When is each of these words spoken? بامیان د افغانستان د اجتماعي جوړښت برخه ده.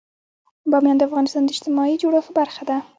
بامیان 0.71 0.97
د 0.97 1.03
افغانستان 1.09 1.41
د 1.43 1.49
اجتماعي 1.53 1.95
جوړښت 2.01 2.31
برخه 2.39 2.63
ده. 2.69 2.77